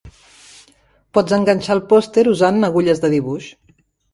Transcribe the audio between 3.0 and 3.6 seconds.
de dibuix